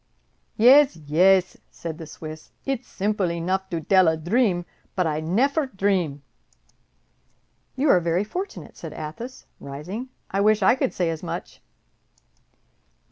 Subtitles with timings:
[0.57, 5.67] "Yez, yez," said the Swiss; "it's simple enough to dell a dream, but I neffer
[5.67, 6.23] dream."
[7.75, 11.61] "You are very fortunate," said Athos, rising; "I wish I could say as much!"